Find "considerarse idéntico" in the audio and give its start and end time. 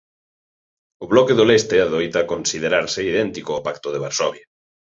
2.33-3.49